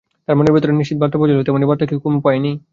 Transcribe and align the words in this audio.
তাঁর 0.25 0.35
মনের 0.37 0.53
ভিতরে 0.55 0.73
নিশ্চিত 0.79 0.97
বার্তা 1.01 1.17
পৌঁচেছিল– 1.19 1.45
তেমনি 1.45 1.57
নিশ্চিত 1.61 1.71
বার্তা 1.71 1.85
কি 1.89 1.95
কুমু 2.03 2.19
পায় 2.25 2.39
নি? 2.43 2.51